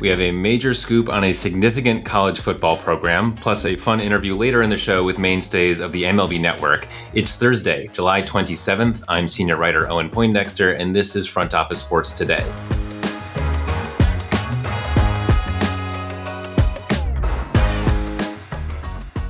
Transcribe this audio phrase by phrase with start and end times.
[0.00, 4.36] We have a major scoop on a significant college football program, plus a fun interview
[4.36, 6.86] later in the show with mainstays of the MLB network.
[7.14, 9.02] It's Thursday, July 27th.
[9.08, 12.46] I'm senior writer Owen Poindexter, and this is Front Office Sports Today.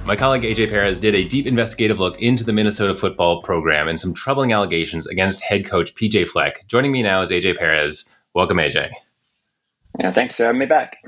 [0.05, 3.99] My colleague AJ Perez did a deep investigative look into the Minnesota football program and
[3.99, 6.67] some troubling allegations against head coach PJ Fleck.
[6.67, 8.07] Joining me now is AJ Perez.
[8.35, 8.93] Welcome, AJ.
[9.99, 10.99] Yeah, thanks for having me back.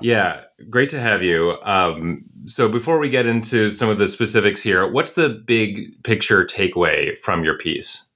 [0.00, 1.56] Yeah, great to have you.
[1.62, 6.44] Um, so, before we get into some of the specifics here, what's the big picture
[6.44, 8.07] takeaway from your piece?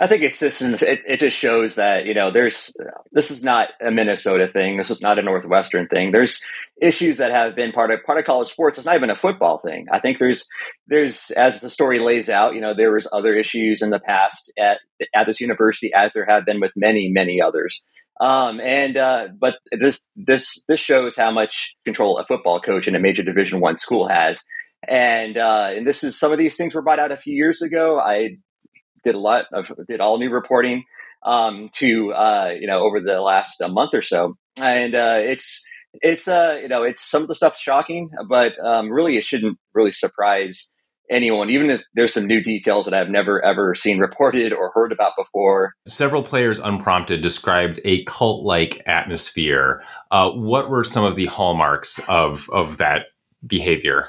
[0.00, 2.74] I think it's just it, it just shows that you know there's
[3.12, 4.78] this is not a Minnesota thing.
[4.78, 6.10] This was not a Northwestern thing.
[6.10, 6.42] There's
[6.80, 8.78] issues that have been part of part of college sports.
[8.78, 9.86] It's not even a football thing.
[9.92, 10.48] I think there's
[10.86, 12.54] there's as the story lays out.
[12.54, 14.78] You know there was other issues in the past at
[15.14, 17.84] at this university as there have been with many many others.
[18.20, 22.94] Um, and uh, but this this this shows how much control a football coach in
[22.94, 24.40] a major Division One school has.
[24.88, 27.60] And uh, and this is some of these things were brought out a few years
[27.60, 28.00] ago.
[28.00, 28.38] I
[29.04, 30.84] did a lot of did all new reporting
[31.24, 35.64] um, to uh, you know over the last uh, month or so, and uh, it's
[36.02, 39.58] it's uh you know it's some of the stuff shocking, but um, really it shouldn't
[39.74, 40.72] really surprise
[41.10, 44.92] anyone, even if there's some new details that I've never ever seen reported or heard
[44.92, 45.74] about before.
[45.86, 49.82] Several players unprompted described a cult like atmosphere.
[50.10, 53.06] Uh, what were some of the hallmarks of of that
[53.46, 54.08] behavior?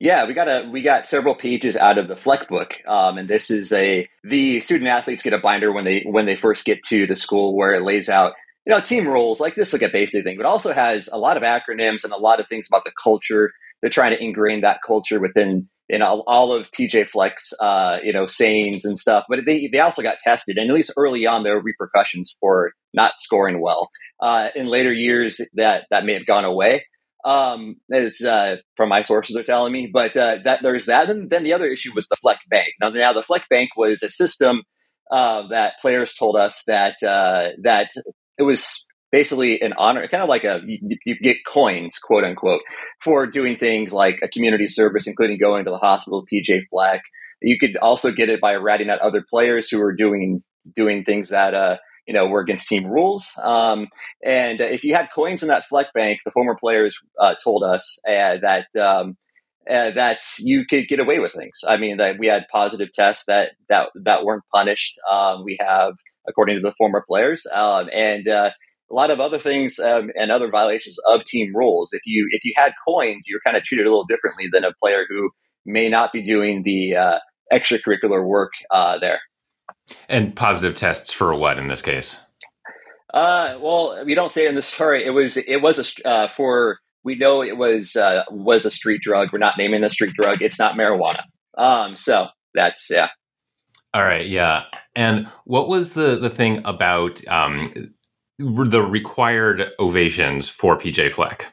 [0.00, 3.28] Yeah, we got a we got several pages out of the Fleck book, um, and
[3.28, 6.84] this is a the student athletes get a binder when they when they first get
[6.84, 9.88] to the school where it lays out you know team rules like this like a
[9.88, 12.84] basic thing, but also has a lot of acronyms and a lot of things about
[12.84, 13.50] the culture.
[13.80, 18.12] They're trying to ingrain that culture within in all, all of PJ Fleck's uh, you
[18.12, 19.24] know sayings and stuff.
[19.28, 22.70] But they they also got tested, and at least early on there were repercussions for
[22.94, 23.90] not scoring well.
[24.20, 26.84] Uh, in later years, that that may have gone away
[27.24, 29.90] um, as uh, from my sources are telling me.
[29.92, 32.68] But uh, that there's that, and then the other issue was the Fleck Bank.
[32.80, 34.62] Now, now the Fleck Bank was a system
[35.10, 37.90] uh, that players told us that uh, that
[38.38, 42.62] it was basically an honor, kind of like a you, you, get coins, quote unquote,
[43.02, 46.26] for doing things like a community service, including going to the hospital.
[46.32, 47.02] PJ Fleck.
[47.40, 50.42] You could also get it by ratting out other players who were doing
[50.74, 51.76] doing things that uh,
[52.08, 53.30] you know, were against team rules.
[53.40, 53.88] Um,
[54.24, 57.98] and if you had coins in that Fleck bank, the former players uh, told us
[58.08, 59.18] uh, that um,
[59.70, 61.60] uh, that you could get away with things.
[61.68, 64.98] I mean, that we had positive tests that that that weren't punished.
[65.08, 65.92] Um, we have,
[66.26, 68.50] according to the former players, um, and uh,
[68.90, 71.92] a lot of other things um, and other violations of team rules.
[71.92, 74.72] If you if you had coins, you're kind of treated a little differently than a
[74.82, 75.28] player who
[75.66, 77.18] may not be doing the uh,
[77.52, 79.20] extracurricular work uh, there.
[80.08, 82.24] And positive tests for what in this case?
[83.12, 85.04] Uh, well, we don't say it in the story.
[85.04, 89.00] It was it was a uh, for we know it was uh, was a street
[89.02, 89.28] drug.
[89.32, 90.42] We're not naming the street drug.
[90.42, 91.22] It's not marijuana.
[91.56, 93.08] Um, so that's yeah.
[93.94, 94.64] All right, yeah.
[94.94, 97.66] And what was the the thing about um,
[98.38, 101.52] the required ovations for PJ Fleck?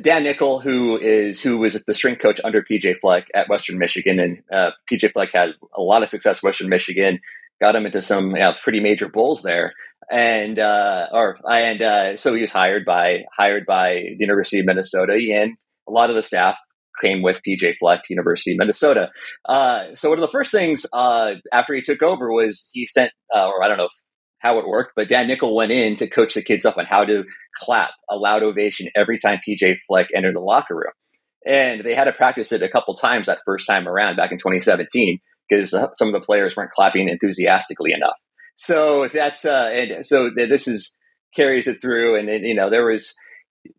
[0.00, 4.20] Dan Nichol, who is who was the strength coach under PJ Fleck at Western Michigan,
[4.20, 7.18] and uh, PJ Fleck had a lot of success at Western Michigan
[7.60, 9.72] got him into some pretty major bowls there.
[10.10, 14.66] And uh, or and uh, so he was hired by hired by the University of
[14.66, 15.52] Minnesota, and
[15.86, 16.56] a lot of the staff
[17.00, 19.10] came with PJ Fleck, University of Minnesota.
[19.46, 23.12] Uh, so one of the first things uh, after he took over was he sent,
[23.34, 23.90] uh, or I don't know
[24.38, 27.04] how it worked, but Dan Nichol went in to coach the kids up on how
[27.04, 27.24] to
[27.60, 30.92] clap a loud ovation every time PJ Fleck entered the locker room.
[31.46, 34.38] And they had to practice it a couple times that first time around back in
[34.38, 38.16] 2017 because some of the players weren't clapping enthusiastically enough.
[38.56, 40.98] So that's uh, and so this is
[41.34, 43.14] carries it through, and, and you know there was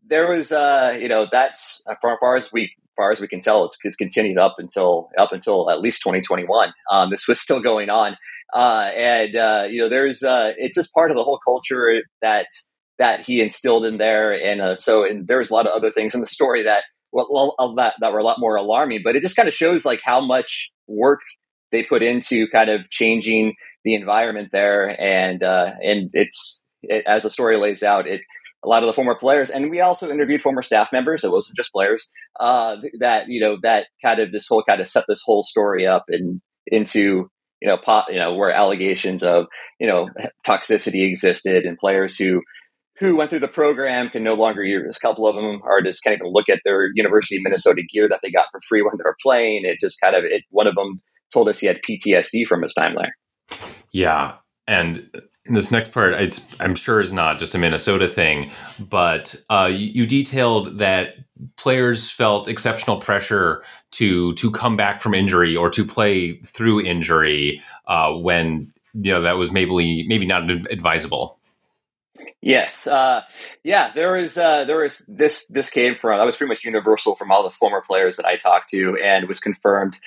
[0.07, 3.63] there was uh, you know that's as far as we far as we can tell,
[3.63, 6.74] it's, it's continued up until up until at least 2021.
[6.91, 8.18] Um, this was still going on,
[8.54, 12.48] uh, and uh, you know, there's uh, it's just part of the whole culture that
[13.00, 16.13] that he instilled in there, and uh, so and there's a lot of other things
[16.13, 19.36] in the story that well, that that were a lot more alarming, but it just
[19.36, 21.22] kind of shows like how much work
[21.71, 27.24] they put into kind of changing the environment there, and uh, and it's it, as
[27.24, 28.21] the story lays out, it
[28.63, 31.24] a lot of the former players, and we also interviewed former staff members.
[31.24, 34.88] It wasn't just players uh, that you know that kind of this whole kind of
[34.88, 37.30] set this whole story up and into
[37.62, 37.77] you know
[38.10, 39.45] you know where allegations of
[39.80, 40.10] you know
[40.45, 42.42] toxicity existed and players who
[43.00, 44.98] who went through the program can no longer use.
[44.98, 48.10] A couple of them are just kind of look at their University of Minnesota gear
[48.10, 49.62] that they got for free when they were playing.
[49.63, 50.44] It just kind of it.
[50.50, 51.01] One of them
[51.34, 53.16] told us he had PTSD from his time there.
[53.92, 54.36] Yeah,
[54.68, 55.10] and
[55.46, 59.88] this next part, it's I'm sure is not just a Minnesota thing, but uh, you,
[59.88, 61.16] you, detailed that
[61.58, 67.62] players felt exceptional pressure to to come back from injury or to play through injury
[67.88, 71.40] uh, when you know that was maybe maybe not advisable.
[72.42, 73.22] Yes, uh,
[73.64, 73.92] yeah.
[73.94, 77.32] There was uh, there was this this came from that was pretty much universal from
[77.32, 79.98] all the former players that I talked to, and was confirmed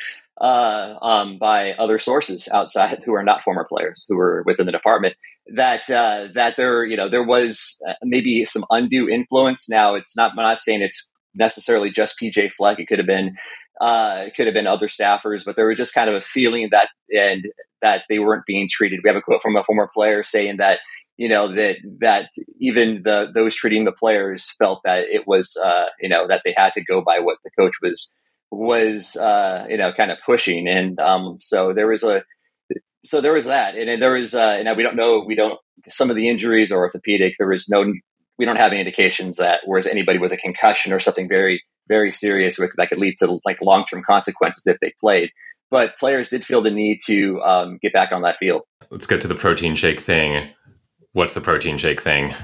[0.42, 4.72] uh, um, by other sources outside who are not former players who were within the
[4.72, 5.14] department
[5.54, 9.68] that uh, that there you know there was uh, maybe some undue influence.
[9.68, 12.78] Now it's not I'm not saying it's necessarily just PJ Fleck.
[12.78, 13.36] It could have been
[13.80, 16.68] uh, it could have been other staffers, but there was just kind of a feeling
[16.70, 17.46] that and
[17.80, 19.00] that they weren't being treated.
[19.02, 20.80] We have a quote from a former player saying that
[21.16, 22.30] you know that that
[22.60, 26.54] even the those treating the players felt that it was uh, you know that they
[26.56, 28.14] had to go by what the coach was
[28.52, 32.22] was uh, you know kind of pushing, and um, so there was a
[33.04, 35.58] so there was that, and, and there was uh, and we don't know we don't
[35.88, 37.84] some of the injuries or orthopedic there was no
[38.38, 42.12] we don't have any indications that whereas anybody with a concussion or something very very
[42.12, 45.30] serious with, that could lead to like long term consequences if they played.
[45.70, 48.62] But players did feel the need to um, get back on that field.
[48.90, 50.50] Let's get to the protein shake thing.
[51.12, 52.34] What's the protein shake thing?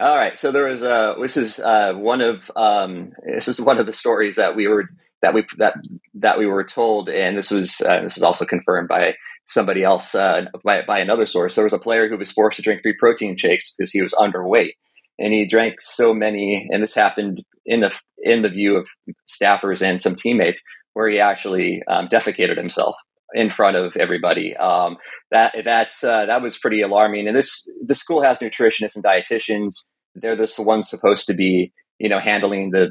[0.00, 1.14] All right, so there was a.
[1.20, 4.86] This is uh, one of um, this is one of the stories that we were
[5.20, 5.74] that we that
[6.14, 9.12] that we were told, and this was uh, this is also confirmed by
[9.46, 11.54] somebody else uh, by by another source.
[11.54, 14.14] There was a player who was forced to drink three protein shakes because he was
[14.14, 14.72] underweight,
[15.18, 16.66] and he drank so many.
[16.70, 17.92] And this happened in the
[18.22, 18.88] in the view of
[19.28, 20.62] staffers and some teammates,
[20.94, 22.94] where he actually um, defecated himself
[23.34, 24.56] in front of everybody.
[24.56, 24.96] Um,
[25.30, 27.28] that that's uh, that was pretty alarming.
[27.28, 29.86] And this the school has nutritionists and dietitians.
[30.14, 32.90] They're the ones supposed to be you know handling the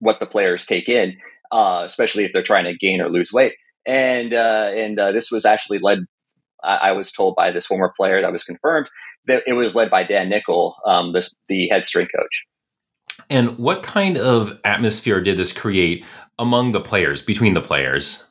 [0.00, 1.16] what the players take in,
[1.52, 3.54] uh, especially if they're trying to gain or lose weight.
[3.86, 6.00] And uh, and uh, this was actually led.
[6.62, 8.88] I, I, was told by this former player that was confirmed
[9.26, 13.26] that it was led by Dan Nichol, um, the, the head strength coach.
[13.30, 16.04] And what kind of atmosphere did this create
[16.38, 18.26] among the players, between the players?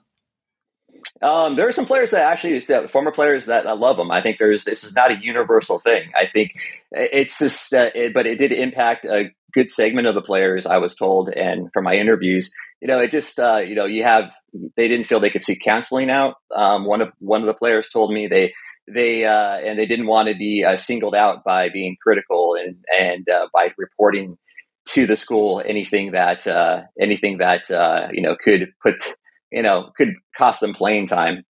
[1.24, 2.60] Um, there are some players that actually,
[2.90, 4.12] former players that, I love them.
[4.12, 6.12] I think there's this is not a universal thing.
[6.16, 6.52] I think
[6.92, 10.66] it's just, uh, it, but it did impact a good segment of the players.
[10.66, 14.04] I was told, and from my interviews, you know, it just, uh, you know, you
[14.04, 14.26] have
[14.76, 16.36] they didn't feel they could see counseling out.
[16.56, 18.54] Um, one of one of the players told me they
[18.94, 22.76] they uh, and they didn't want to be uh, singled out by being critical and
[22.96, 24.38] and uh, by reporting
[24.90, 29.14] to the school anything that uh, anything that uh, you know could put
[29.54, 31.44] you know could cost them playing time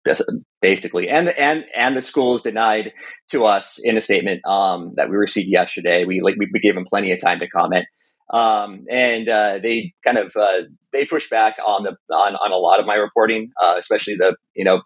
[0.61, 1.09] basically.
[1.09, 2.91] And and and the schools denied
[3.31, 6.05] to us in a statement um, that we received yesterday.
[6.05, 7.85] We like we, gave them plenty of time to comment.
[8.29, 12.55] Um, and uh, they kind of uh, they pushed back on the on, on a
[12.55, 14.81] lot of my reporting uh, especially the you know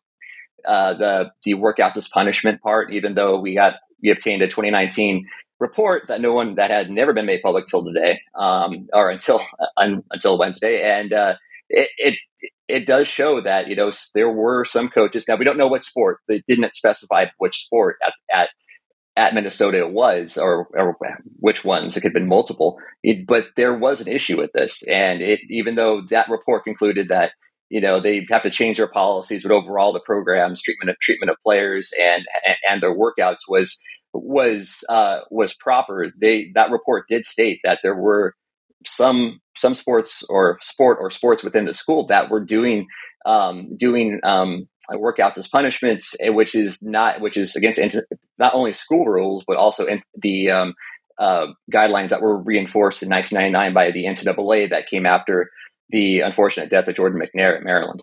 [0.66, 5.26] uh, the the workouts as punishment part even though we got we obtained a 2019
[5.60, 9.42] report that no one that had never been made public till today um, or until
[9.78, 10.82] until Wednesday.
[10.82, 11.36] And uh,
[11.70, 12.16] it, it
[12.68, 15.26] it does show that you know there were some coaches.
[15.28, 16.20] Now we don't know what sport.
[16.28, 18.50] They didn't specify which sport at at,
[19.16, 20.98] at Minnesota it was, or, or
[21.40, 21.96] which ones.
[21.96, 22.78] It could have been multiple.
[23.04, 27.10] It, but there was an issue with this, and it even though that report concluded
[27.10, 27.32] that
[27.70, 31.32] you know they have to change their policies, but overall the programs treatment of treatment
[31.32, 32.24] of players and
[32.70, 33.82] and their workouts was
[34.14, 36.08] was uh, was proper.
[36.20, 38.36] They that report did state that there were
[38.86, 42.88] some some sports or sport or sports within the school that were doing
[43.26, 47.82] um, doing um, workouts as punishments, eh, which is not which is against
[48.40, 50.74] not only school rules but also the um,
[51.18, 55.50] uh, guidelines that were reinforced in 1999 by the NCAA that came after
[55.90, 58.02] the unfortunate death of Jordan McNair at Maryland.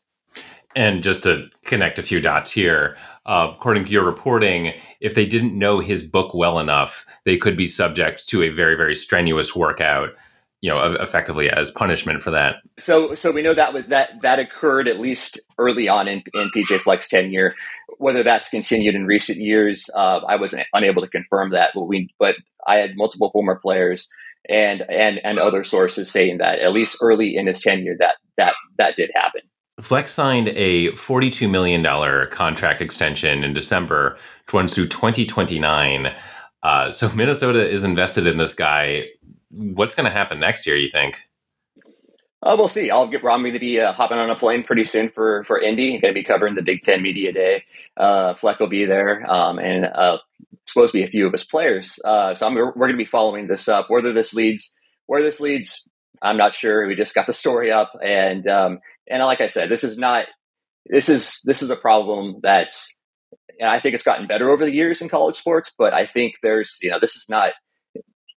[0.76, 5.24] And just to connect a few dots here, uh, according to your reporting, if they
[5.24, 9.54] didn't know his book well enough, they could be subject to a very, very strenuous
[9.54, 10.10] workout
[10.64, 12.56] you know effectively as punishment for that.
[12.78, 16.50] So so we know that was that that occurred at least early on in, in
[16.56, 17.54] pj Fleck's tenure.
[17.98, 22.08] Whether that's continued in recent years uh, i was unable to confirm that but we
[22.18, 22.34] but
[22.66, 24.08] i had multiple former players
[24.48, 28.54] and and and other sources saying that at least early in his tenure that that
[28.78, 29.42] that did happen.
[29.80, 31.84] Fleck signed a $42 million
[32.30, 36.14] contract extension in December, which runs through 2029.
[36.62, 39.06] Uh, so Minnesota is invested in this guy
[39.54, 40.76] what's going to happen next year?
[40.76, 41.28] You think?
[42.42, 42.90] Uh, we'll see.
[42.90, 43.24] I'll get.
[43.24, 45.98] I'm to be uh, hopping on a plane pretty soon for for Indy.
[45.98, 47.64] Going to be covering the Big Ten Media Day.
[47.96, 50.18] Uh, Fleck will be there, um, and uh,
[50.66, 51.98] supposed to be a few of his players.
[52.04, 53.86] Uh, so I'm, we're going to be following this up.
[53.88, 55.88] Whether this leads, where this leads,
[56.20, 56.86] I'm not sure.
[56.86, 60.26] We just got the story up, and um, and like I said, this is not.
[60.86, 62.94] This is this is a problem that's
[63.58, 65.72] and I think it's gotten better over the years in college sports.
[65.76, 67.52] But I think there's, you know, this is not.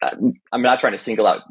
[0.02, 1.42] I'm not trying to single out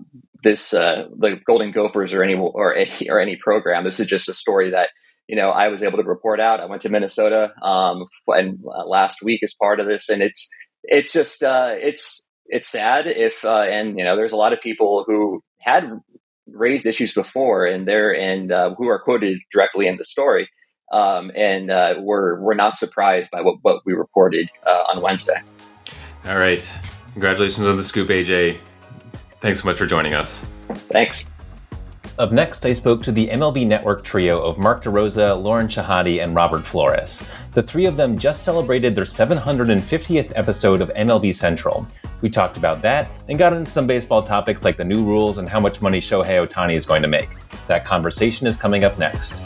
[0.43, 3.85] this uh, the Golden Gophers or any or any or any program.
[3.85, 4.91] This is just a story that
[5.29, 6.61] you know I was able to report out.
[6.61, 10.49] I went to Minnesota um, and uh, last week as part of this, and it's
[10.85, 14.61] it's just uh, it's it's sad if uh, and you know there's a lot of
[14.61, 15.85] people who had
[16.49, 20.49] raised issues before and they're and uh, who are quoted directly in the story
[20.93, 25.41] um, and uh, we're we're not surprised by what, what we reported uh, on Wednesday.
[26.25, 26.65] All right,
[27.17, 28.59] congratulations on the scoop, AJ.
[29.41, 30.45] Thanks so much for joining us.
[30.69, 31.25] Thanks.
[32.19, 36.35] Up next, I spoke to the MLB Network trio of Mark DeRosa, Lauren Shehadi, and
[36.35, 37.31] Robert Flores.
[37.53, 41.87] The three of them just celebrated their 750th episode of MLB Central.
[42.21, 45.49] We talked about that and got into some baseball topics like the new rules and
[45.49, 47.31] how much money Shohei Ohtani is going to make.
[47.67, 49.41] That conversation is coming up next.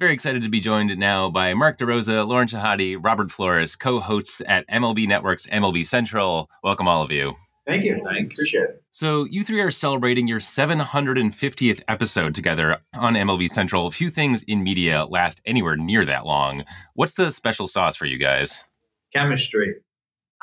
[0.00, 4.40] Very excited to be joined now by Mark DeRosa, Lauren Shehadi, Robert Flores, co hosts
[4.46, 6.48] at MLB Network's MLB Central.
[6.62, 7.34] Welcome, all of you.
[7.66, 8.00] Thank you.
[8.04, 8.38] Thanks.
[8.38, 8.82] Appreciate it.
[8.92, 13.88] So, you three are celebrating your 750th episode together on MLB Central.
[13.88, 16.62] A few things in media last anywhere near that long.
[16.94, 18.68] What's the special sauce for you guys?
[19.12, 19.74] Chemistry.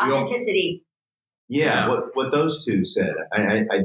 [0.01, 0.83] Authenticity.
[1.47, 3.77] Yeah, what, what those two said, I, I, I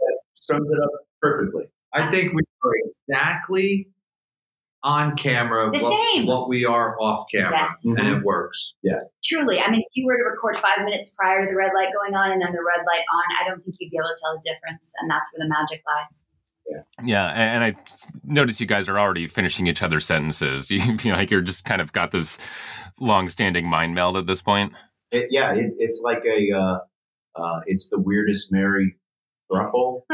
[0.00, 1.66] that sums it up perfectly.
[1.94, 3.86] I think we are exactly
[4.84, 6.26] on camera The what, same.
[6.26, 7.82] what we are off camera, Yes.
[7.84, 8.74] and it works.
[8.82, 9.00] Yeah.
[9.24, 9.60] Truly.
[9.60, 12.14] I mean, if you were to record five minutes prior to the red light going
[12.14, 14.34] on and then the red light on, I don't think you'd be able to tell
[14.34, 14.92] the difference.
[15.00, 16.22] And that's where the magic lies.
[16.64, 17.76] Yeah, yeah, and I
[18.24, 20.70] notice you guys are already finishing each other's sentences.
[20.70, 22.38] You feel like you're just kind of got this
[23.00, 24.72] long-standing mind meld at this point.
[25.10, 26.78] It, yeah, it, it's like a, uh,
[27.40, 28.94] uh, it's the weirdest married
[29.52, 30.02] throuple.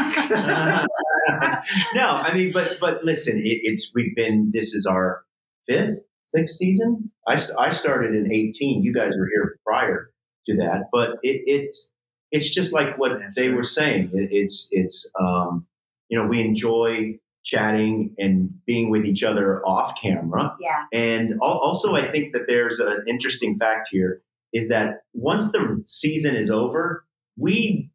[1.95, 4.50] no, I mean, but but listen, it, it's we've been.
[4.52, 5.25] This is our
[5.68, 7.11] fifth, sixth season.
[7.26, 8.83] I I started in eighteen.
[8.83, 10.11] You guys were here prior
[10.47, 11.92] to that, but it it's
[12.30, 14.11] it's just like what they were saying.
[14.12, 15.66] It, it's it's um,
[16.09, 20.54] you know we enjoy chatting and being with each other off camera.
[20.61, 20.85] Yeah.
[20.92, 24.21] And also, I think that there's an interesting fact here
[24.52, 27.88] is that once the season is over, we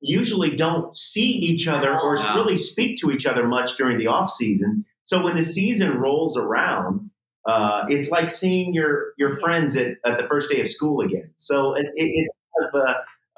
[0.00, 4.30] usually don't see each other or really speak to each other much during the off
[4.30, 4.84] season.
[5.04, 7.10] So when the season rolls around,
[7.46, 11.30] uh, it's like seeing your your friends at, at the first day of school again.
[11.36, 12.90] So it, it, it's kind of a,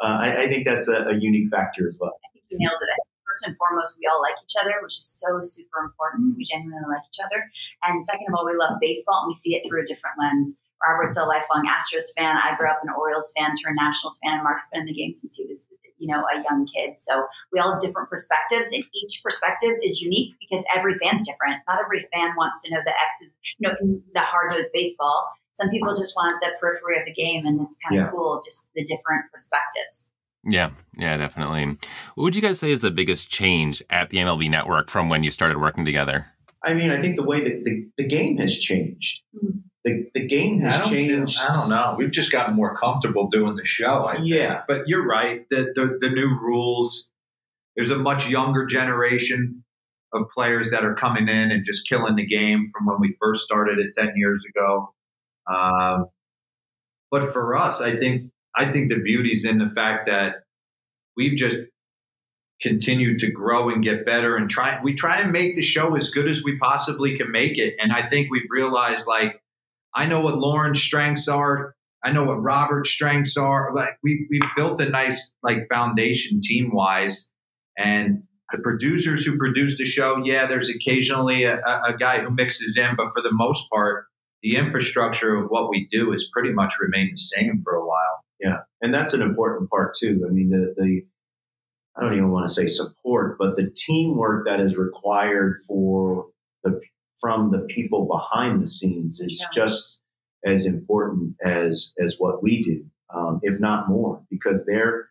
[0.04, 2.12] uh, I, I think that's a, a unique factor as well.
[2.12, 3.00] I think you nailed it.
[3.26, 6.36] First and foremost, we all like each other, which is so super important.
[6.36, 7.48] We genuinely like each other.
[7.82, 10.58] And second of all, we love baseball and we see it through a different lens.
[10.84, 12.36] Robert's a lifelong Astros fan.
[12.36, 15.38] I grew up an Orioles fan, turned Nationals fan, Mark's been in the game since
[15.38, 15.64] he was,
[16.02, 16.98] you know, a young kid.
[16.98, 21.62] So we all have different perspectives, and each perspective is unique because every fan's different.
[21.68, 23.74] Not every fan wants to know the X's, you know,
[24.14, 25.28] the hard nosed baseball.
[25.54, 28.10] Some people just want the periphery of the game, and it's kind of Yeah.
[28.10, 30.08] cool, just the different perspectives.
[30.44, 31.66] Yeah, yeah, definitely.
[32.16, 35.22] What would you guys say is the biggest change at the MLB network from when
[35.22, 36.26] you started working together?
[36.64, 39.22] I mean, I think the way that the, the game has changed.
[39.36, 39.62] Mm.
[39.84, 41.38] The, the game has I changed.
[41.40, 41.96] I don't know.
[41.98, 44.06] We've just gotten more comfortable doing the show.
[44.06, 44.28] I think.
[44.28, 44.62] Yeah.
[44.68, 45.44] But you're right.
[45.50, 47.10] The, the the new rules.
[47.74, 49.64] There's a much younger generation
[50.12, 53.44] of players that are coming in and just killing the game from when we first
[53.44, 54.94] started it ten years ago.
[55.52, 56.06] Um,
[57.10, 60.44] but for us, I think I think the beauty's in the fact that
[61.16, 61.58] we've just
[62.60, 66.10] continued to grow and get better and try we try and make the show as
[66.10, 69.41] good as we possibly can make it and i think we've realized like
[69.94, 71.74] i know what lauren's strengths are.
[72.04, 73.72] I know what robert's strengths are.
[73.74, 77.30] Like we, we've built a nice like foundation team wise
[77.78, 82.76] and the producers who produce the show yeah there's occasionally a, a guy who mixes
[82.76, 84.06] in but for the most part
[84.42, 88.24] the infrastructure of what we do has pretty much remained the same for a while.
[88.40, 90.26] Yeah, and that's an important part too.
[90.28, 91.02] I mean, the the
[91.96, 96.26] I don't even want to say support, but the teamwork that is required for
[96.64, 96.80] the
[97.22, 99.46] from the people behind the scenes is Yeah.
[99.54, 100.02] just
[100.44, 105.08] as important as as what we do, um, if not more, because they're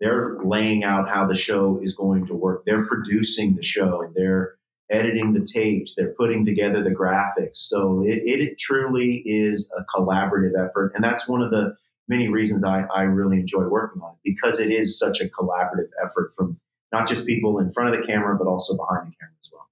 [0.00, 2.64] they're laying out how the show is going to work.
[2.66, 4.10] They're producing the show.
[4.16, 4.56] They're
[4.90, 5.94] editing the tapes.
[5.94, 7.58] They're putting together the graphics.
[7.58, 11.76] So it, it truly is a collaborative effort, and that's one of the
[12.08, 15.90] many reasons I, I really enjoy working on it because it is such a collaborative
[16.04, 16.58] effort from
[16.92, 19.68] not just people in front of the camera, but also behind the camera as well.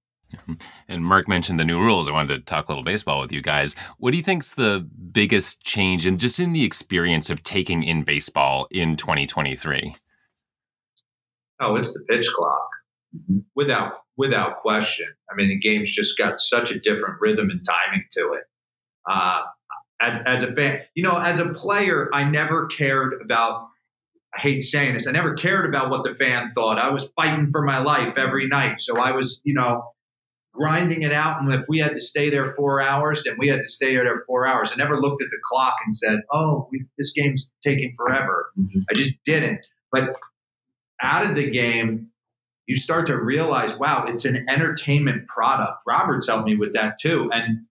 [0.87, 2.07] And Mark mentioned the new rules.
[2.07, 3.75] I wanted to talk a little baseball with you guys.
[3.97, 8.03] What do you think's the biggest change and just in the experience of taking in
[8.03, 9.95] baseball in 2023?
[11.63, 12.67] oh it's the pitch clock
[13.13, 13.39] Mm-hmm.
[13.55, 15.07] without without question.
[15.29, 18.43] I mean, the game's just got such a different rhythm and timing to it.
[19.05, 19.41] Uh,
[19.99, 23.67] as as a fan, you know, as a player, I never cared about.
[24.33, 25.07] I hate saying this.
[25.07, 26.79] I never cared about what the fan thought.
[26.79, 29.83] I was fighting for my life every night, so I was, you know,
[30.53, 31.41] grinding it out.
[31.41, 34.23] And if we had to stay there four hours, then we had to stay there
[34.27, 34.71] four hours.
[34.73, 38.79] I never looked at the clock and said, "Oh, we, this game's taking forever." Mm-hmm.
[38.89, 39.65] I just didn't.
[39.91, 40.15] But
[41.01, 42.11] out of the game,
[42.67, 45.79] you start to realize, wow, it's an entertainment product.
[45.87, 47.29] Roberts helped me with that too.
[47.33, 47.65] And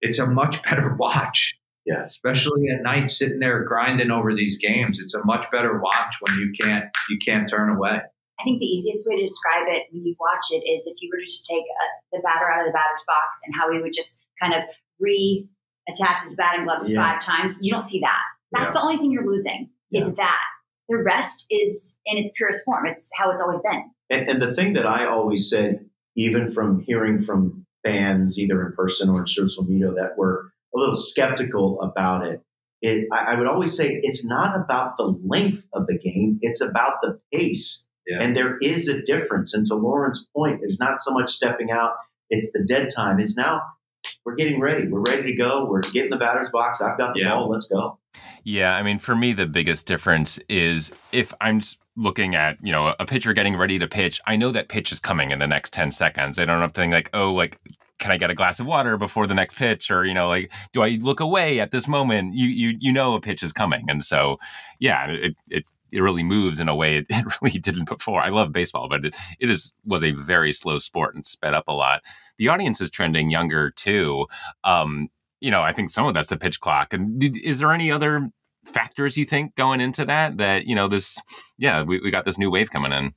[0.00, 1.54] it's a much better watch.
[1.84, 2.04] Yeah.
[2.04, 4.98] Especially at night sitting there grinding over these games.
[4.98, 8.00] It's a much better watch when you can't you can't turn away.
[8.38, 11.08] I think the easiest way to describe it when you watch it is if you
[11.12, 11.84] were to just take a,
[12.16, 14.62] the batter out of the batter's box and how he would just kind of
[15.02, 17.02] reattach his batting gloves Yeah.
[17.02, 17.58] five times.
[17.60, 18.22] You don't see that.
[18.52, 18.72] That's Yeah.
[18.72, 20.40] the only thing you're losing is that.
[20.88, 22.86] The rest is in its purest form.
[22.86, 23.90] It's how it's always been.
[24.08, 25.84] And, and the thing that I always said,
[26.16, 30.78] even from hearing from fans, either in person or in social media, that were a
[30.78, 32.40] little skeptical about it,
[32.82, 36.94] it I would always say it's not about the length of the game; it's about
[37.02, 37.85] the pace.
[38.06, 38.18] Yeah.
[38.22, 39.52] And there is a difference.
[39.54, 41.92] And to Lauren's point, there's not so much stepping out;
[42.30, 43.18] it's the dead time.
[43.20, 43.62] It's now
[44.24, 44.86] we're getting ready.
[44.88, 45.66] We're ready to go.
[45.68, 46.80] We're getting the batter's box.
[46.80, 47.30] I've got the Yeah.
[47.30, 47.50] ball.
[47.50, 47.98] Let's go.
[48.44, 51.60] Yeah, I mean, for me, the biggest difference is if I'm
[51.96, 55.00] looking at, you know, a pitcher getting ready to pitch, I know that pitch is
[55.00, 56.38] coming in the next 10 seconds.
[56.38, 57.58] I don't have to think like, oh, like,
[57.98, 59.90] can I get a glass of water before the next pitch?
[59.90, 62.34] Or, you know, like, do I look away at this moment?
[62.34, 63.86] You, you, you know, a pitch is coming.
[63.88, 64.38] And so,
[64.78, 68.20] yeah, it, it, it really moves in a way it, really didn't before.
[68.20, 71.68] I love baseball, but it, it is was a very slow sport and sped up
[71.68, 72.02] a lot.
[72.38, 74.26] The audience is trending younger too.
[74.64, 75.08] Um,
[75.40, 76.92] you know, I think some of that's the pitch clock.
[76.92, 78.28] And did, is there any other
[78.64, 80.38] factors you think going into that?
[80.38, 81.20] That you know, this,
[81.58, 83.14] yeah, we, we got this new wave coming in.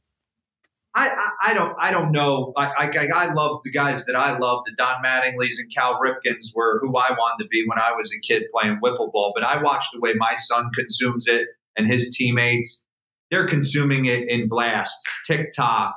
[0.96, 2.52] I, I, I don't I don't know.
[2.58, 4.64] I, I I love the guys that I love.
[4.66, 8.12] The Don Mattingleys and Cal Ripkens were who I wanted to be when I was
[8.14, 9.32] a kid playing wiffle ball.
[9.36, 11.48] But I watched the way my son consumes it
[11.80, 12.86] and his teammates.
[13.32, 15.96] They're consuming it in blasts, TikTok,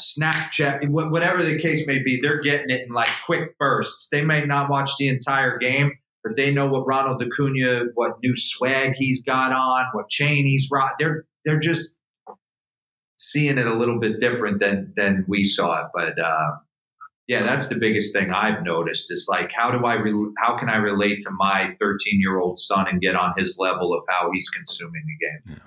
[0.00, 2.20] Snapchat, whatever the case may be.
[2.20, 4.08] They're getting it in like quick bursts.
[4.10, 5.92] They may not watch the entire game,
[6.24, 10.68] but they know what Ronald Acuna, what new swag he's got on, what chain he's
[10.72, 10.94] rock.
[10.98, 11.98] They're they're just
[13.18, 15.90] seeing it a little bit different than than we saw it.
[15.92, 16.50] But uh,
[17.30, 20.68] yeah, that's the biggest thing I've noticed is like how do I re- how can
[20.68, 24.32] I relate to my 13 year old son and get on his level of how
[24.34, 25.60] he's consuming the game?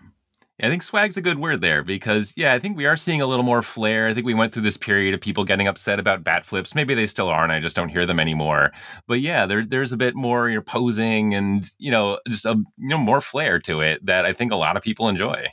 [0.62, 3.26] I think swag's a good word there because, yeah, I think we are seeing a
[3.26, 4.08] little more flair.
[4.08, 6.76] I think we went through this period of people getting upset about bat flips.
[6.76, 8.71] Maybe they still are, and I just don't hear them anymore.
[9.08, 12.56] But yeah, there, there's a bit more you know, posing and you know just a
[12.78, 15.47] you know more flair to it that I think a lot of people enjoy.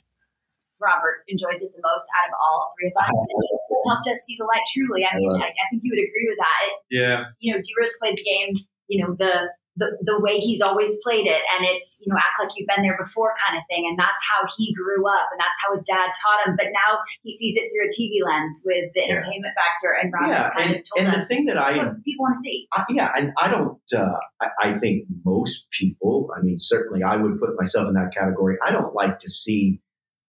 [0.81, 3.11] Robert enjoys it the most out of all three of us.
[3.21, 5.05] And he's helped us see the light truly.
[5.07, 6.59] I mean, I, I think you would agree with that.
[6.67, 8.57] It, Yeah, you know, D-Rose played the game,
[8.89, 11.41] you know, the, the the way he's always played it.
[11.57, 13.87] And it's, you know, act like you've been there before kind of thing.
[13.89, 15.31] And that's how he grew up.
[15.33, 16.57] And that's how his dad taught him.
[16.59, 19.15] But now he sees it through a TV lens with the Yeah.
[19.17, 19.95] entertainment factor.
[19.97, 22.35] And Robert's yeah, kind and, of told and the thing that I what people want
[22.35, 22.67] to see.
[22.75, 23.79] I, yeah, and I don't.
[23.95, 26.29] Uh, I, I think most people.
[26.37, 28.59] I mean, certainly, I would put myself in that category.
[28.67, 29.81] I don't like to see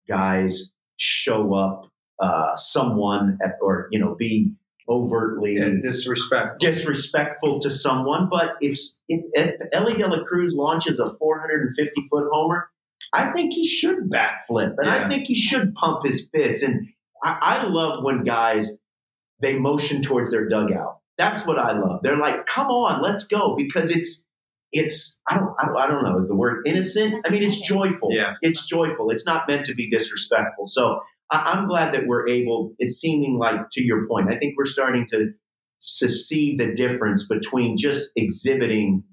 [0.08, 4.52] guys show up, uh, someone at, or you know, be
[4.90, 6.60] overtly yeah disrespect.
[6.60, 8.28] disrespectful to someone.
[8.30, 12.70] But if if, if Elly De La Cruz launches a 450 foot homer,
[13.14, 16.64] I think he should backflip, and I think he should pump his fist.
[16.64, 16.90] And
[17.24, 18.78] I, I love when guys
[19.42, 21.00] they motion towards their dugout.
[21.18, 22.02] That's what I love.
[22.04, 24.28] They're like, "Come on, let's go," because it's
[24.72, 27.26] it's I don't I don't, I don't know is the word innocent.
[27.26, 28.10] I mean, it's joyful.
[28.12, 28.34] Yeah.
[28.42, 29.10] It's joyful.
[29.12, 30.66] It's not meant to be disrespectful.
[30.66, 32.74] So I, I'm glad that we're able.
[32.80, 34.34] It's seeming like to your point.
[34.34, 35.32] I think we're starting to
[36.00, 39.04] to see the difference between just exhibiting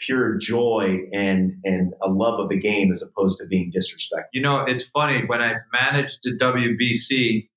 [0.00, 4.28] pure joy and and a love of the game as opposed to being disrespectful.
[4.32, 7.48] You know, it's funny when I managed the WBC,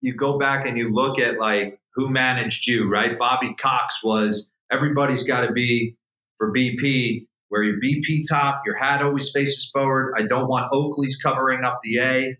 [0.00, 3.18] you go back and you look at like who managed you, right?
[3.18, 5.96] Bobby Cox was everybody's got to be
[6.42, 10.14] for BP, where your BP top, your hat always faces forward.
[10.18, 12.36] I don't want Oakley's covering up the A.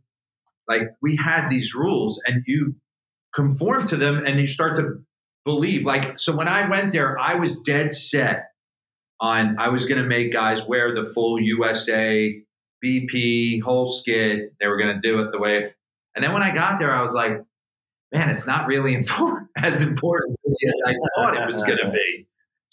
[0.67, 2.75] Like we had these rules and you
[3.33, 5.05] conform to them and you start to
[5.45, 5.87] believe.
[5.87, 8.47] Like, so when I went there, I was dead set
[9.21, 12.43] on I was going to make guys wear the full USA
[12.85, 14.53] BP whole skit.
[14.61, 15.73] They were going to do it the way.
[16.17, 17.41] And then when I got there, I was like,
[18.13, 20.37] man, it's not really important, as important
[20.67, 22.27] as I thought it was going to be.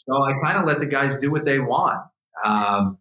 [0.07, 1.99] So I kind of let the guys do what they want.
[2.45, 2.97] Um,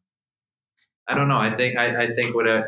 [1.09, 1.39] I don't know.
[1.39, 2.65] I think I, I think what a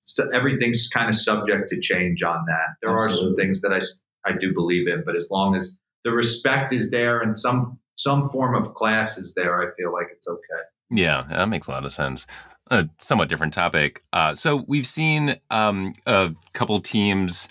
[0.00, 2.76] so everything's kind of subject to change on that.
[2.80, 3.04] There Absolutely.
[3.04, 6.72] are some things that I, I do believe in, but as long as the respect
[6.72, 10.62] is there and some some form of class is there, I feel like it's okay.
[10.90, 12.26] Yeah, that makes a lot of sense.
[12.70, 14.04] A somewhat different topic.
[14.12, 17.48] Uh, so we've seen um, a couple teams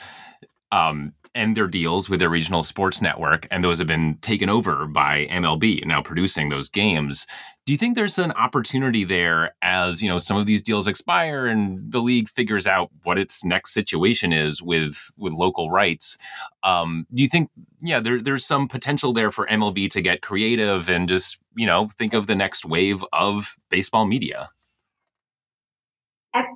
[0.71, 4.87] um, end their deals with their regional sports network, and those have been taken over
[4.87, 7.25] by MLB, now producing those games.
[7.65, 11.47] Do you think there's an opportunity there as you know some of these deals expire
[11.47, 16.17] and the league figures out what its next situation is with with local rights?
[16.63, 17.49] Um, do you think
[17.81, 21.89] yeah there, there's some potential there for MLB to get creative and just you know
[21.97, 24.49] think of the next wave of baseball media?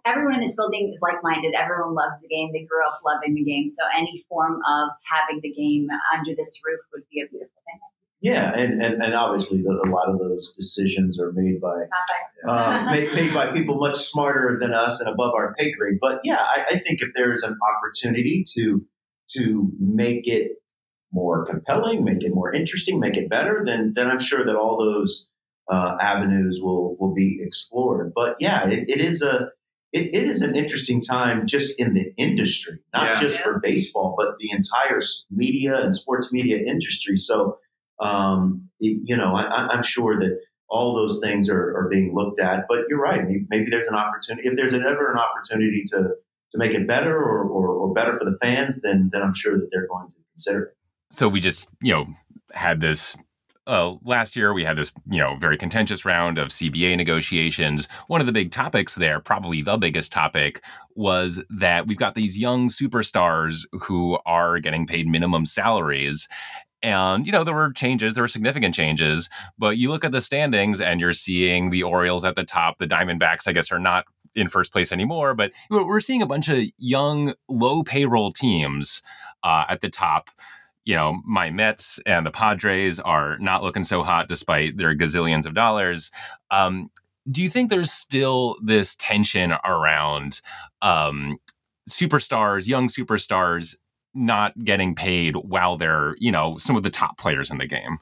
[0.06, 1.54] Everyone in this building is like-minded.
[1.54, 2.52] Everyone loves the game.
[2.54, 3.70] They grew up loving the game.
[3.70, 7.80] So any form of having the game under this roof would be a beautiful thing.
[8.24, 11.86] Yeah, and, and, and obviously the, a lot of those decisions are made by
[12.48, 15.98] uh, made, made, by people much smarter than us and above our pay grade.
[16.00, 18.86] But yeah, I, I think if there is an opportunity to
[19.32, 20.52] to make it
[21.12, 24.78] more compelling, make it more interesting, make it better, then then I'm sure that all
[24.78, 25.28] those
[25.72, 28.12] uh, avenues will will be explored.
[28.14, 29.50] But yeah, it, it is a
[29.94, 33.16] it, it is an interesting time just in the industry, not yeah.
[33.16, 35.00] just for baseball, but the entire
[35.30, 37.18] media and sports media industry.
[37.18, 37.58] So,
[38.00, 42.40] um, it, you know, I, am sure that all those things are, are, being looked
[42.40, 42.66] at.
[42.70, 43.22] But you're right.
[43.28, 44.48] Maybe, maybe there's an opportunity.
[44.48, 46.16] If there's ever an opportunity to
[46.52, 49.58] to make it better or, or, or better for the fans, then then I'm sure
[49.58, 50.78] that they're going to consider it.
[51.12, 52.06] So we just you know
[52.54, 53.18] had this
[53.68, 57.88] uh, last year we had this you know very contentious round of CBA negotiations.
[58.08, 60.62] One of the big topics there, probably the biggest topic,
[60.96, 66.28] was that we've got these young superstars who are getting paid minimum salaries.
[66.84, 70.22] And, you know, there were changes, there were significant changes, but you look at the
[70.22, 72.80] standings and you're seeing the Orioles at the top.
[72.80, 76.50] The Diamondbacks, I guess, are not in first place anymore, but we're seeing a bunch
[76.50, 79.04] of young, low payroll teams
[79.44, 80.30] uh, at the top
[80.86, 85.46] you know, my Mets and the Padres are not looking so hot despite their gazillions
[85.46, 86.12] of dollars.
[86.50, 86.90] Um,
[87.30, 90.42] do you think there's still this tension around
[90.82, 91.38] um,
[91.90, 93.76] superstars, young superstars,
[94.14, 98.00] not getting paid while they're, you know, some of the top players in the game?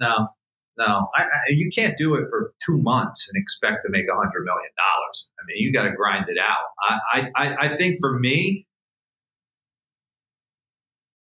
[0.00, 0.28] No,
[0.76, 4.16] no, I, I, you can't do it for two months and expect to make a
[4.16, 5.30] hundred million dollars.
[5.38, 6.98] I mean, you got to grind it out.
[7.12, 8.66] I, I, I think for me,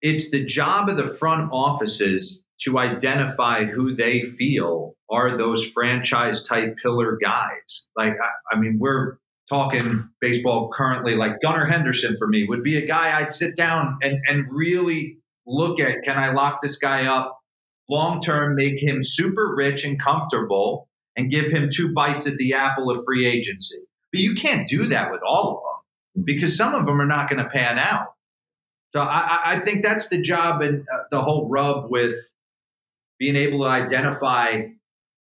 [0.01, 6.43] it's the job of the front offices to identify who they feel are those franchise
[6.43, 7.89] type pillar guys.
[7.95, 12.77] Like, I, I, mean, we're talking baseball currently, like Gunnar Henderson for me would be
[12.77, 17.07] a guy I'd sit down and, and really look at can I lock this guy
[17.07, 17.39] up
[17.89, 22.53] long term, make him super rich and comfortable, and give him two bites at the
[22.53, 23.79] apple of free agency.
[24.11, 25.63] But you can't do that with all of
[26.15, 28.13] them because some of them are not going to pan out.
[28.95, 32.15] So I, I think that's the job and uh, the whole rub with
[33.19, 34.63] being able to identify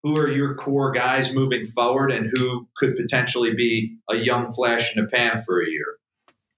[0.02, 4.94] who are your core guys moving forward and who could potentially be a young flash
[4.94, 5.96] in the pan for a year.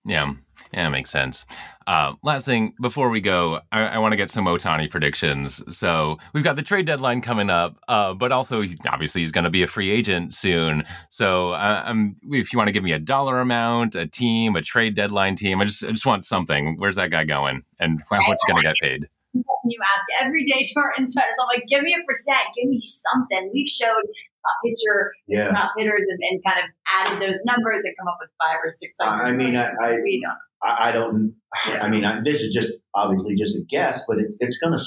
[0.07, 0.35] Yeah,
[0.73, 1.47] yeah, that makes sense.
[1.87, 5.63] Uh, last thing before we go, I, I want to get some Ohtani predictions.
[5.77, 9.51] So we've got the trade deadline coming up, uh, but also obviously he's going to
[9.51, 10.85] be a free agent soon.
[11.11, 11.93] So uh,
[12.31, 15.61] if you want to give me a dollar amount, a team, a trade deadline team,
[15.61, 16.77] I just I just want something.
[16.79, 19.09] Where's that guy going, and what's he going to get paid?
[19.69, 21.35] You ask every day to our insiders.
[21.43, 23.51] I'm like, give me a percent, give me something.
[23.53, 24.05] We've showed
[24.47, 25.49] top pitcher, yeah.
[25.49, 28.71] top hitters, and, and, kind of added those numbers and come up with five or
[28.71, 28.97] six.
[29.01, 30.39] I mean, I, I, we don't.
[30.63, 31.35] I, I don't.
[31.69, 31.83] Yeah.
[31.83, 34.85] I mean, I, this is just obviously just a guess, but it, it's going to.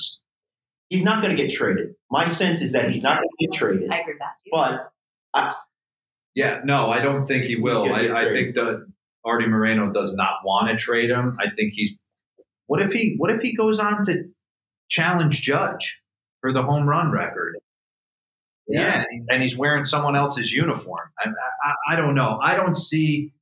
[0.89, 1.95] He's not going to get traded.
[2.10, 3.91] My sense is that he's not going to get traded.
[3.91, 4.36] I agree with that.
[4.43, 4.50] Too.
[4.52, 4.91] But
[5.34, 5.56] I,
[6.36, 7.93] yeah, no, I don't think he will.
[7.93, 8.88] I, I, think that
[9.24, 11.38] Artie Moreno does not want to trade him.
[11.39, 11.91] I think he's.
[12.65, 13.15] What if he?
[13.17, 14.26] What if he goes on to
[14.89, 16.02] challenge Judge
[16.41, 17.59] for the home run record?
[18.69, 21.12] Yeah, yeah and he's wearing someone else's uniform.
[21.19, 22.39] I, I, I don't know.
[22.41, 23.34] I don't see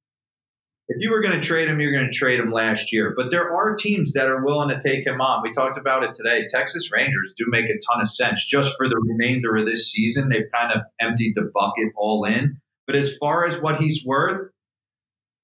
[0.90, 3.14] if you were going to trade him, you're going to trade him last year.
[3.16, 5.44] But there are teams that are willing to take him on.
[5.44, 6.48] We talked about it today.
[6.50, 10.30] Texas Rangers do make a ton of sense just for the remainder of this season.
[10.30, 12.62] They've kind of emptied the bucket all in.
[12.86, 14.50] But as far as what he's worth,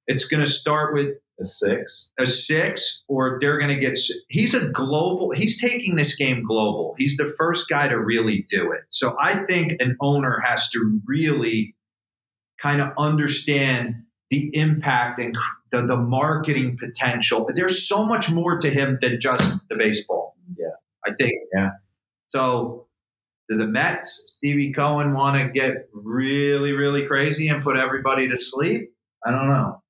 [0.08, 3.98] it's going to start with a six, a six, or they're going to get.
[4.30, 5.32] He's a global.
[5.32, 6.96] He's taking this game global.
[6.98, 8.82] He's the first guy to really do it.
[8.90, 11.76] So I think an owner has to really
[12.60, 13.96] kind of understand
[14.30, 15.36] the impact and
[15.72, 17.46] the, the marketing potential.
[17.46, 20.36] But there's so much more to him than just the baseball.
[20.58, 20.68] Yeah,
[21.06, 21.34] I think.
[21.56, 21.72] Yeah.
[22.28, 22.88] So,
[23.50, 28.40] do the Mets, Stevie Cohen, want to get really, really crazy and put everybody to
[28.40, 28.94] sleep?
[29.26, 29.83] I don't know.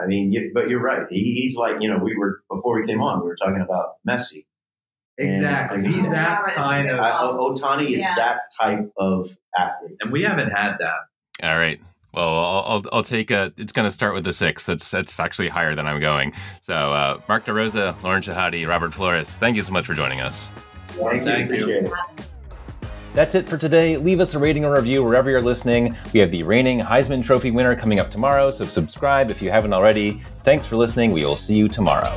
[0.00, 1.06] I mean, you, but you're right.
[1.10, 3.96] He, he's like, you know, we were before we came on, we were talking about
[4.08, 4.46] Messi.
[5.18, 5.78] Exactly.
[5.84, 8.14] And- He's that kind of, Ohtani is Yeah.
[8.16, 9.96] that type of athlete.
[10.00, 11.46] and we haven't had that.
[11.46, 11.80] All right.
[12.14, 13.52] Well, I'll, I'll, I'll take a.
[13.56, 14.66] It's going to start with the six.
[14.66, 16.34] That's that's actually higher than I'm going.
[16.60, 20.50] So, uh, Mark DeRosa, Lauren Shehadi, Robert Flores, thank you so much for joining us.
[20.88, 21.68] Thank, Thank you.
[21.68, 21.92] you.
[23.14, 23.98] That's it for today.
[23.98, 25.94] Leave us a rating or review wherever you're listening.
[26.14, 29.74] We have the reigning Heisman Trophy winner coming up tomorrow, so subscribe if you haven't
[29.74, 30.22] already.
[30.44, 31.12] Thanks for listening.
[31.12, 32.16] We will see you tomorrow.